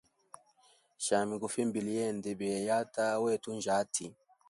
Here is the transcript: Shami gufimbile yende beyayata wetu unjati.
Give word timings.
Shami 1.05 1.35
gufimbile 1.41 1.91
yende 1.99 2.29
beyayata 2.39 3.05
wetu 3.23 3.47
unjati. 3.53 4.05